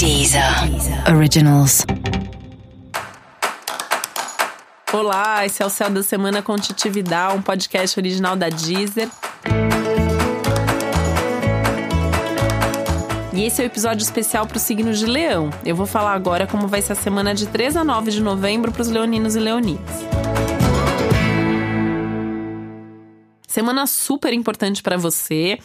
Deezer 0.00 0.42
Originals. 1.14 1.84
Olá, 4.90 5.44
esse 5.44 5.62
é 5.62 5.66
o 5.66 5.68
Céu 5.68 5.90
da 5.90 6.02
Semana 6.02 6.40
com 6.40 6.56
Titividade, 6.56 7.36
um 7.36 7.42
podcast 7.42 8.00
original 8.00 8.34
da 8.34 8.48
Deezer. 8.48 9.10
E 13.34 13.44
esse 13.44 13.60
é 13.60 13.64
o 13.64 13.66
episódio 13.66 14.02
especial 14.02 14.46
para 14.46 14.56
o 14.56 14.58
signo 14.58 14.90
de 14.94 15.04
Leão. 15.04 15.50
Eu 15.66 15.76
vou 15.76 15.84
falar 15.84 16.14
agora 16.14 16.46
como 16.46 16.66
vai 16.66 16.80
ser 16.80 16.94
a 16.94 16.96
semana 16.96 17.34
de 17.34 17.44
3 17.44 17.76
a 17.76 17.84
9 17.84 18.10
de 18.10 18.22
novembro 18.22 18.72
para 18.72 18.80
os 18.80 18.88
leoninos 18.88 19.36
e 19.36 19.38
leoninas. 19.38 19.84
Semana 23.46 23.86
super 23.86 24.32
importante 24.32 24.82
para 24.82 24.96
você 24.96 25.58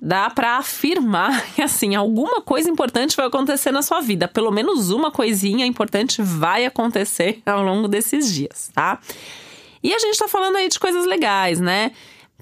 dá 0.00 0.30
para 0.30 0.56
afirmar 0.56 1.44
que 1.54 1.62
assim, 1.62 1.94
alguma 1.94 2.40
coisa 2.40 2.68
importante 2.68 3.16
vai 3.16 3.26
acontecer 3.26 3.70
na 3.70 3.82
sua 3.82 4.00
vida, 4.00 4.28
pelo 4.28 4.50
menos 4.50 4.90
uma 4.90 5.10
coisinha 5.10 5.66
importante 5.66 6.22
vai 6.22 6.64
acontecer 6.64 7.40
ao 7.46 7.62
longo 7.62 7.88
desses 7.88 8.32
dias, 8.32 8.70
tá? 8.74 8.98
E 9.82 9.92
a 9.92 9.98
gente 9.98 10.18
tá 10.18 10.26
falando 10.26 10.56
aí 10.56 10.68
de 10.68 10.78
coisas 10.78 11.04
legais, 11.06 11.60
né? 11.60 11.92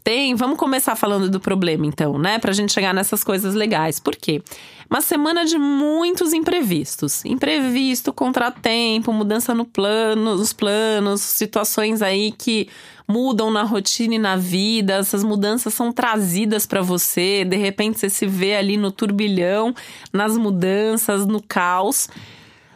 Tem, 0.04 0.34
vamos 0.34 0.58
começar 0.58 0.96
falando 0.96 1.30
do 1.30 1.38
problema 1.38 1.86
então, 1.86 2.18
né? 2.18 2.38
Pra 2.38 2.52
gente 2.52 2.72
chegar 2.72 2.92
nessas 2.92 3.22
coisas 3.22 3.54
legais. 3.54 4.00
Por 4.00 4.16
quê? 4.16 4.42
Uma 4.90 5.00
semana 5.00 5.44
de 5.44 5.56
muitos 5.56 6.32
imprevistos. 6.32 7.24
Imprevisto, 7.24 8.12
contratempo, 8.12 9.12
mudança 9.12 9.54
no 9.54 9.64
plano, 9.64 10.36
nos 10.36 10.52
planos, 10.52 11.20
situações 11.20 12.02
aí 12.02 12.32
que 12.32 12.68
mudam 13.06 13.50
na 13.50 13.62
rotina 13.62 14.14
e 14.14 14.18
na 14.18 14.36
vida, 14.36 14.94
essas 14.94 15.22
mudanças 15.22 15.74
são 15.74 15.92
trazidas 15.92 16.66
para 16.66 16.80
você, 16.80 17.44
de 17.44 17.56
repente 17.56 17.98
você 17.98 18.08
se 18.08 18.26
vê 18.26 18.54
ali 18.54 18.76
no 18.76 18.90
turbilhão, 18.90 19.74
nas 20.12 20.36
mudanças, 20.36 21.26
no 21.26 21.42
caos. 21.42 22.08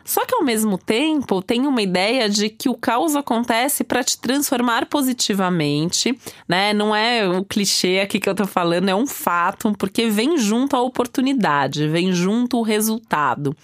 Só 0.06 0.24
que 0.24 0.37
ao 0.37 0.45
mesmo 0.45 0.78
tempo, 0.78 1.42
tem 1.42 1.66
uma 1.66 1.82
ideia 1.82 2.29
de 2.29 2.49
que 2.49 2.68
o 2.68 2.74
caos 2.74 3.16
acontece 3.16 3.82
para 3.82 4.04
te 4.04 4.18
transformar 4.18 4.87
positivamente, 4.87 6.16
né? 6.48 6.73
Não 6.73 6.95
é 6.95 7.29
o 7.29 7.45
clichê 7.45 7.98
aqui 8.01 8.21
que 8.21 8.29
eu 8.29 8.35
tô 8.35 8.46
falando, 8.46 8.88
é 8.88 8.95
um 8.95 9.07
fato, 9.07 9.74
porque 9.76 10.09
vem 10.09 10.38
junto 10.38 10.76
a 10.76 10.80
oportunidade, 10.80 11.88
vem 11.88 12.13
junto 12.13 12.59
o 12.59 12.63
resultado. 12.63 13.54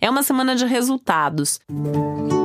É 0.00 0.08
uma 0.08 0.22
semana 0.22 0.56
de 0.56 0.64
resultados. 0.64 1.60
Música 1.70 2.39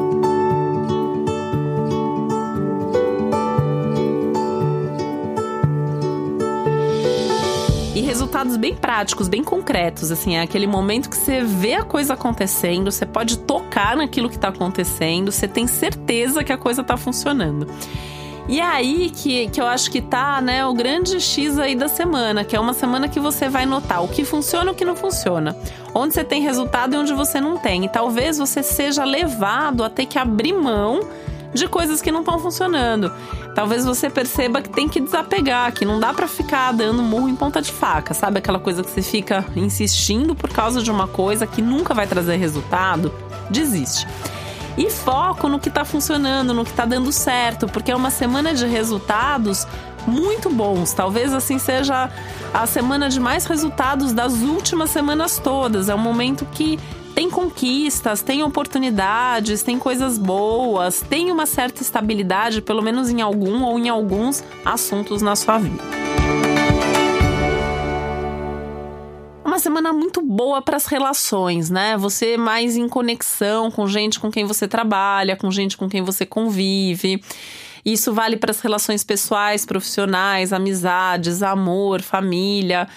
resultados 8.05 8.55
bem 8.55 8.75
práticos, 8.75 9.27
bem 9.27 9.43
concretos. 9.43 10.11
Assim, 10.11 10.35
é 10.35 10.41
aquele 10.41 10.67
momento 10.67 11.09
que 11.09 11.17
você 11.17 11.43
vê 11.43 11.73
a 11.73 11.83
coisa 11.83 12.13
acontecendo, 12.13 12.91
você 12.91 13.05
pode 13.05 13.39
tocar 13.39 13.97
naquilo 13.97 14.29
que 14.29 14.35
está 14.35 14.49
acontecendo, 14.49 15.31
você 15.31 15.47
tem 15.47 15.67
certeza 15.67 16.43
que 16.43 16.53
a 16.53 16.57
coisa 16.57 16.81
está 16.81 16.95
funcionando. 16.95 17.67
E 18.47 18.59
é 18.59 18.63
aí 18.63 19.09
que, 19.09 19.47
que 19.49 19.59
eu 19.59 19.65
acho 19.65 19.89
que 19.89 20.01
tá, 20.01 20.39
né, 20.39 20.63
o 20.65 20.73
grande 20.73 21.19
X 21.19 21.57
aí 21.57 21.75
da 21.75 21.87
semana, 21.87 22.43
que 22.43 22.55
é 22.55 22.59
uma 22.59 22.73
semana 22.73 23.07
que 23.07 23.19
você 23.19 23.49
vai 23.49 23.65
notar 23.65 24.03
o 24.03 24.07
que 24.07 24.23
funciona 24.23 24.69
e 24.69 24.73
o 24.73 24.75
que 24.75 24.85
não 24.85 24.95
funciona. 24.95 25.57
Onde 25.95 26.13
você 26.13 26.23
tem 26.23 26.43
resultado 26.43 26.93
e 26.93 26.97
onde 26.97 27.13
você 27.13 27.41
não 27.41 27.57
tem. 27.57 27.85
E 27.85 27.89
talvez 27.89 28.37
você 28.37 28.61
seja 28.61 29.03
levado 29.03 29.83
a 29.83 29.89
ter 29.89 30.05
que 30.05 30.19
abrir 30.19 30.53
mão 30.53 30.99
de 31.55 31.67
coisas 31.67 32.01
que 32.01 32.11
não 32.11 32.19
estão 32.19 32.37
funcionando. 32.37 33.11
Talvez 33.55 33.85
você 33.85 34.09
perceba 34.09 34.61
que 34.61 34.69
tem 34.69 34.87
que 34.87 34.99
desapegar, 34.99 35.73
que 35.73 35.85
não 35.85 35.99
dá 35.99 36.13
para 36.13 36.27
ficar 36.27 36.73
dando 36.73 37.01
murro 37.01 37.29
em 37.29 37.35
ponta 37.35 37.61
de 37.61 37.71
faca, 37.71 38.13
sabe? 38.13 38.39
Aquela 38.39 38.59
coisa 38.59 38.83
que 38.83 38.91
você 38.91 39.01
fica 39.01 39.45
insistindo 39.55 40.35
por 40.35 40.51
causa 40.51 40.81
de 40.81 40.91
uma 40.91 41.07
coisa 41.07 41.47
que 41.47 41.61
nunca 41.61 41.93
vai 41.93 42.05
trazer 42.05 42.35
resultado. 42.35 43.11
Desiste. 43.49 44.05
E 44.77 44.89
foco 44.89 45.47
no 45.47 45.57
que 45.57 45.69
tá 45.69 45.85
funcionando, 45.85 46.53
no 46.53 46.65
que 46.65 46.73
tá 46.73 46.85
dando 46.85 47.11
certo, 47.11 47.65
porque 47.67 47.91
é 47.91 47.95
uma 47.95 48.09
semana 48.09 48.53
de 48.53 48.65
resultados 48.65 49.65
muito 50.05 50.49
bons. 50.49 50.93
Talvez 50.93 51.33
assim 51.33 51.57
seja 51.57 52.09
a 52.53 52.67
semana 52.67 53.09
de 53.09 53.19
mais 53.19 53.45
resultados 53.45 54.11
das 54.11 54.33
últimas 54.33 54.89
semanas 54.89 55.39
todas. 55.39 55.87
É 55.87 55.95
um 55.95 55.99
momento 55.99 56.45
que 56.51 56.77
tem 57.15 57.29
conquistas, 57.29 58.21
tem 58.21 58.43
oportunidades, 58.43 59.63
tem 59.63 59.79
coisas 59.79 60.17
boas, 60.17 60.99
tem 60.99 61.31
uma 61.31 61.45
certa 61.45 61.81
estabilidade, 61.81 62.61
pelo 62.61 62.81
menos 62.81 63.09
em 63.09 63.21
algum 63.21 63.63
ou 63.63 63.79
em 63.79 63.87
alguns 63.87 64.43
assuntos 64.65 65.21
na 65.21 65.33
sua 65.33 65.57
vida. 65.57 65.81
Uma 69.45 69.59
semana 69.59 69.93
muito 69.93 70.21
boa 70.21 70.61
para 70.61 70.75
as 70.75 70.87
relações, 70.87 71.69
né? 71.69 71.95
Você 71.95 72.35
mais 72.35 72.75
em 72.75 72.89
conexão 72.89 73.71
com 73.71 73.87
gente 73.87 74.19
com 74.19 74.29
quem 74.29 74.43
você 74.43 74.67
trabalha, 74.67 75.37
com 75.37 75.49
gente 75.49 75.77
com 75.77 75.87
quem 75.87 76.01
você 76.01 76.25
convive. 76.25 77.23
Isso 77.85 78.11
vale 78.11 78.35
para 78.35 78.51
as 78.51 78.59
relações 78.59 79.05
pessoais, 79.05 79.65
profissionais, 79.65 80.51
amizades, 80.51 81.41
amor, 81.41 82.01
família 82.01 82.89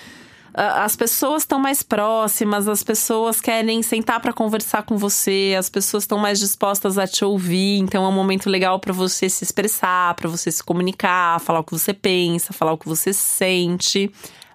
as 0.58 0.96
pessoas 0.96 1.42
estão 1.42 1.60
mais 1.60 1.84
próximas, 1.84 2.66
as 2.66 2.82
pessoas 2.82 3.40
querem 3.40 3.80
sentar 3.80 4.18
para 4.20 4.32
conversar 4.32 4.82
com 4.82 4.96
você, 4.96 5.54
as 5.56 5.70
pessoas 5.70 6.02
estão 6.02 6.18
mais 6.18 6.40
dispostas 6.40 6.98
a 6.98 7.06
te 7.06 7.24
ouvir, 7.24 7.78
então 7.78 8.04
é 8.04 8.08
um 8.08 8.12
momento 8.12 8.50
legal 8.50 8.80
para 8.80 8.92
você 8.92 9.28
se 9.28 9.44
expressar, 9.44 10.14
para 10.14 10.28
você 10.28 10.50
se 10.50 10.62
comunicar, 10.64 11.38
falar 11.40 11.60
o 11.60 11.64
que 11.64 11.72
você 11.72 11.94
pensa, 11.94 12.52
falar 12.52 12.72
o 12.72 12.78
que 12.78 12.88
você 12.88 13.12
sente. 13.12 14.10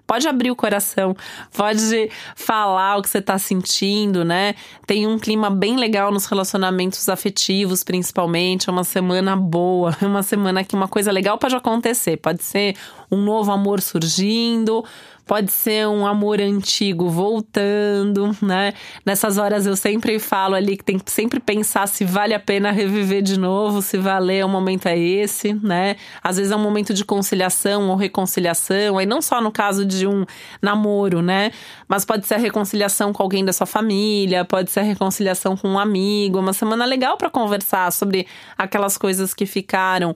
Pode 0.06 0.28
abrir 0.28 0.50
o 0.50 0.56
coração, 0.56 1.16
pode 1.56 2.10
falar 2.36 2.98
o 2.98 3.02
que 3.02 3.08
você 3.08 3.18
está 3.18 3.38
sentindo, 3.38 4.22
né? 4.22 4.54
Tem 4.86 5.06
um 5.06 5.18
clima 5.18 5.48
bem 5.48 5.76
legal 5.76 6.12
nos 6.12 6.26
relacionamentos 6.26 7.08
afetivos, 7.08 7.82
principalmente. 7.82 8.68
É 8.68 8.72
uma 8.72 8.84
semana 8.84 9.34
boa, 9.34 9.96
é 10.02 10.06
uma 10.06 10.22
semana 10.22 10.62
que 10.62 10.74
uma 10.74 10.88
coisa 10.88 11.10
legal 11.10 11.38
pode 11.38 11.56
acontecer. 11.56 12.18
Pode 12.18 12.44
ser 12.44 12.76
um 13.10 13.16
novo 13.16 13.50
amor 13.50 13.80
surgindo, 13.80 14.84
pode 15.26 15.50
ser 15.50 15.88
um 15.88 16.06
amor 16.06 16.40
antigo 16.40 17.08
voltando, 17.08 18.36
né? 18.42 18.74
Nessas 19.04 19.38
horas 19.38 19.66
eu 19.66 19.76
sempre 19.76 20.18
falo 20.18 20.54
ali 20.54 20.76
que 20.76 20.84
tem 20.84 20.98
que 20.98 21.10
sempre 21.10 21.40
pensar 21.40 21.88
se 21.88 22.04
vale 22.04 22.34
a 22.34 22.40
pena 22.40 22.70
reviver 22.70 23.22
de 23.22 23.38
novo, 23.38 23.80
se 23.80 23.96
valer 23.96 24.44
o 24.44 24.48
momento 24.48 24.86
é 24.86 24.98
esse, 24.98 25.54
né? 25.54 25.96
Às 26.22 26.36
vezes 26.36 26.52
é 26.52 26.56
um 26.56 26.62
momento 26.62 26.92
de 26.92 27.04
conciliação 27.04 27.88
ou 27.88 27.96
reconciliação, 27.96 28.98
aí 28.98 29.06
não 29.06 29.22
só 29.22 29.40
no 29.40 29.50
caso 29.50 29.84
de 29.84 30.06
um 30.06 30.26
namoro, 30.60 31.22
né? 31.22 31.50
Mas 31.88 32.04
pode 32.04 32.26
ser 32.26 32.34
a 32.34 32.38
reconciliação 32.38 33.12
com 33.12 33.22
alguém 33.22 33.44
da 33.44 33.52
sua 33.52 33.66
família, 33.66 34.44
pode 34.44 34.70
ser 34.70 34.80
a 34.80 34.84
reconciliação 34.84 35.56
com 35.56 35.68
um 35.68 35.78
amigo, 35.78 36.38
uma 36.38 36.52
semana 36.52 36.84
legal 36.84 37.16
para 37.16 37.30
conversar 37.30 37.90
sobre 37.92 38.26
aquelas 38.58 38.98
coisas 38.98 39.32
que 39.32 39.46
ficaram 39.46 40.14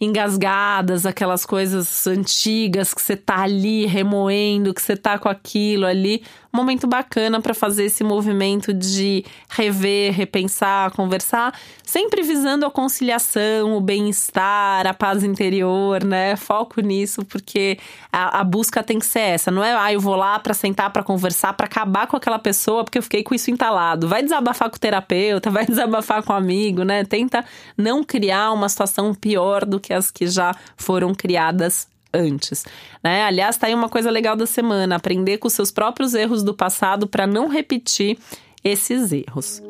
engasgadas, 0.00 1.06
aquelas 1.06 1.46
coisas 1.46 2.06
antigas 2.06 2.92
que 2.92 3.00
você 3.00 3.16
tá 3.16 3.40
ali 3.42 3.86
remoendo, 3.86 4.74
que 4.74 4.82
você 4.82 4.96
tá 4.96 5.18
com 5.18 5.28
aquilo 5.28 5.86
ali. 5.86 6.22
Momento 6.52 6.86
bacana 6.86 7.40
para 7.40 7.52
fazer 7.52 7.84
esse 7.84 8.02
movimento 8.02 8.72
de 8.72 9.24
rever, 9.50 10.14
repensar, 10.14 10.90
conversar, 10.92 11.52
sempre 11.82 12.22
visando 12.22 12.64
a 12.64 12.70
conciliação, 12.70 13.76
o 13.76 13.80
bem-estar, 13.80 14.86
a 14.86 14.94
paz 14.94 15.22
interior, 15.22 16.02
né? 16.02 16.34
Foco 16.34 16.80
nisso, 16.80 17.22
porque 17.26 17.78
a, 18.10 18.40
a, 18.40 18.44
busca 18.44 18.82
tem 18.82 18.98
que 18.98 19.04
ser 19.04 19.20
essa. 19.20 19.50
Não 19.50 19.62
é, 19.62 19.74
ah, 19.76 19.92
eu 19.92 20.00
vou 20.00 20.16
lá 20.16 20.38
para 20.38 20.54
sentar 20.54 20.90
para 20.90 21.02
conversar, 21.02 21.52
para 21.52 21.66
acabar 21.66 22.06
com 22.06 22.16
aquela 22.16 22.38
pessoa, 22.38 22.84
porque 22.84 22.96
eu 22.96 23.02
fiquei 23.02 23.22
com 23.22 23.34
isso 23.34 23.50
entalado. 23.50 24.08
Vai 24.08 24.22
desabafar 24.22 24.70
com 24.70 24.76
o 24.76 24.80
terapeuta, 24.80 25.50
vai 25.52 25.66
desabafar 25.66 26.22
com 26.22 26.32
o 26.32 26.36
amigo, 26.36 26.84
né? 26.84 27.04
Tenta 27.04 27.44
não 27.76 28.02
criar 28.02 28.52
uma 28.52 28.68
situação 28.70 29.12
pior 29.14 29.66
do 29.66 29.78
que 29.78 29.85
as 29.92 30.10
que 30.10 30.26
já 30.26 30.54
foram 30.76 31.14
criadas 31.14 31.88
antes, 32.12 32.64
né? 33.02 33.24
Aliás, 33.24 33.56
tá 33.56 33.66
aí 33.66 33.74
uma 33.74 33.88
coisa 33.88 34.10
legal 34.10 34.36
da 34.36 34.46
semana, 34.46 34.96
aprender 34.96 35.38
com 35.38 35.48
seus 35.48 35.70
próprios 35.70 36.14
erros 36.14 36.42
do 36.42 36.54
passado 36.54 37.06
para 37.06 37.26
não 37.26 37.48
repetir 37.48 38.18
esses 38.64 39.12
erros. 39.12 39.62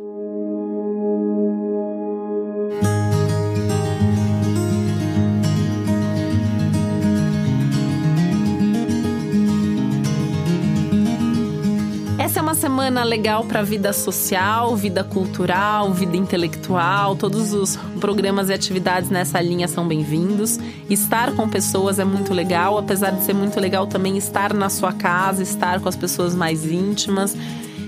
É 12.37 12.43
uma 12.43 12.55
semana 12.55 13.03
legal 13.03 13.45
para 13.45 13.63
vida 13.63 13.95
social, 13.95 14.77
vida 14.77 15.03
cultural, 15.03 15.91
vida 15.95 16.19
intelectual. 16.19 17.17
Todos 17.17 17.55
os 17.55 17.77
programas 17.99 18.51
e 18.51 18.53
atividades 18.53 19.09
nessa 19.09 19.41
linha 19.41 19.67
são 19.67 19.89
bem-vindos. 19.89 20.59
Estar 20.91 21.33
com 21.35 21.49
pessoas 21.49 21.99
é 21.99 22.05
muito 22.05 22.35
legal, 22.35 22.77
apesar 22.77 23.13
de 23.13 23.25
ser 23.25 23.33
muito 23.33 23.59
legal 23.59 23.87
também 23.87 24.19
estar 24.19 24.53
na 24.53 24.69
sua 24.69 24.93
casa, 24.93 25.43
estar 25.43 25.81
com 25.81 25.89
as 25.89 25.97
pessoas 25.97 26.35
mais 26.35 26.71
íntimas. 26.71 27.35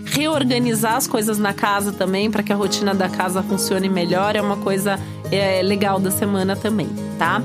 Reorganizar 0.07 0.95
as 0.95 1.07
coisas 1.07 1.39
na 1.39 1.53
casa 1.53 1.93
também 1.93 2.31
para 2.31 2.43
que 2.43 2.53
a 2.53 2.57
rotina 2.57 2.95
da 2.95 3.09
casa 3.11 3.43
funcione 3.43 3.91
melhor 3.91 4.35
é 4.35 4.41
uma 4.41 4.57
coisa 4.57 4.99
é, 5.31 5.61
legal 5.63 6.01
da 6.01 6.11
semana 6.11 6.57
também, 6.57 6.89
tá? 7.19 7.43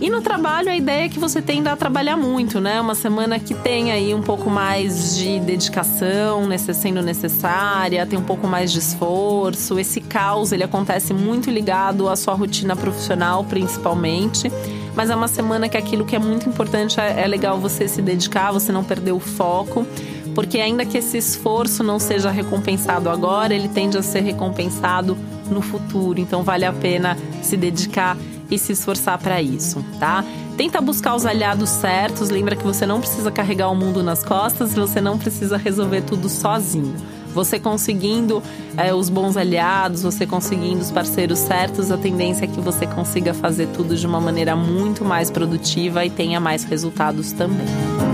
E 0.00 0.10
no 0.10 0.20
trabalho, 0.20 0.68
a 0.70 0.76
ideia 0.76 1.06
é 1.06 1.08
que 1.08 1.18
você 1.18 1.40
tenda 1.40 1.72
a 1.72 1.76
trabalhar 1.76 2.16
muito, 2.16 2.60
né? 2.60 2.80
Uma 2.80 2.94
semana 2.94 3.38
que 3.38 3.54
tem 3.54 3.92
aí 3.92 4.12
um 4.12 4.22
pouco 4.22 4.50
mais 4.50 5.16
de 5.16 5.40
dedicação, 5.40 6.48
sendo 6.74 7.00
necessária, 7.00 8.04
tem 8.04 8.18
um 8.18 8.24
pouco 8.24 8.46
mais 8.46 8.72
de 8.72 8.80
esforço. 8.80 9.78
Esse 9.78 10.00
caos, 10.00 10.52
ele 10.52 10.64
acontece 10.64 11.14
muito 11.14 11.50
ligado 11.50 12.08
à 12.08 12.16
sua 12.16 12.34
rotina 12.34 12.74
profissional, 12.74 13.44
principalmente. 13.44 14.50
Mas 14.94 15.10
é 15.10 15.16
uma 15.16 15.28
semana 15.28 15.68
que 15.68 15.76
aquilo 15.76 16.04
que 16.04 16.14
é 16.14 16.18
muito 16.18 16.48
importante 16.48 17.00
é, 17.00 17.22
é 17.22 17.26
legal 17.26 17.58
você 17.58 17.88
se 17.88 18.02
dedicar, 18.02 18.52
você 18.52 18.72
não 18.72 18.84
perder 18.84 19.12
o 19.12 19.20
foco 19.20 19.86
porque 20.34 20.58
ainda 20.58 20.84
que 20.84 20.98
esse 20.98 21.16
esforço 21.16 21.84
não 21.84 22.00
seja 22.00 22.28
recompensado 22.28 23.08
agora, 23.08 23.54
ele 23.54 23.68
tende 23.68 23.96
a 23.96 24.02
ser 24.02 24.20
recompensado 24.20 25.16
no 25.48 25.62
futuro. 25.62 26.18
Então 26.18 26.42
vale 26.42 26.64
a 26.64 26.72
pena 26.72 27.16
se 27.40 27.56
dedicar 27.56 28.16
e 28.50 28.58
se 28.58 28.72
esforçar 28.72 29.18
para 29.18 29.40
isso, 29.40 29.84
tá? 29.98 30.24
Tenta 30.56 30.80
buscar 30.80 31.14
os 31.14 31.26
aliados 31.26 31.68
certos, 31.68 32.30
lembra 32.30 32.54
que 32.54 32.62
você 32.62 32.86
não 32.86 33.00
precisa 33.00 33.30
carregar 33.30 33.68
o 33.70 33.74
mundo 33.74 34.02
nas 34.02 34.22
costas, 34.22 34.74
você 34.74 35.00
não 35.00 35.18
precisa 35.18 35.56
resolver 35.56 36.02
tudo 36.02 36.28
sozinho. 36.28 36.94
Você 37.34 37.58
conseguindo 37.58 38.40
é, 38.76 38.94
os 38.94 39.08
bons 39.08 39.36
aliados, 39.36 40.04
você 40.04 40.24
conseguindo 40.24 40.80
os 40.80 40.92
parceiros 40.92 41.40
certos, 41.40 41.90
a 41.90 41.98
tendência 41.98 42.44
é 42.44 42.48
que 42.48 42.60
você 42.60 42.86
consiga 42.86 43.34
fazer 43.34 43.66
tudo 43.74 43.96
de 43.96 44.06
uma 44.06 44.20
maneira 44.20 44.54
muito 44.54 45.04
mais 45.04 45.32
produtiva 45.32 46.04
e 46.04 46.10
tenha 46.10 46.38
mais 46.38 46.62
resultados 46.62 47.32
também. 47.32 48.13